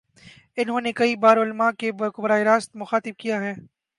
انہوں 0.57 0.81
نے 0.81 0.91
کئی 0.93 1.15
بارعلما 1.15 1.69
کو 2.11 2.21
براہ 2.21 2.39
راست 2.39 2.75
مخاطب 2.75 3.19
کیا 3.19 3.41
ہے۔ 3.41 3.53